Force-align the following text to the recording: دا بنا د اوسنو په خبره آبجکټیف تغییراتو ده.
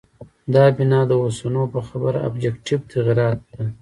دا 0.53 0.63
بنا 0.77 0.99
د 1.07 1.11
اوسنو 1.23 1.63
په 1.73 1.79
خبره 1.87 2.17
آبجکټیف 2.27 2.81
تغییراتو 2.91 3.45
ده. 3.57 3.65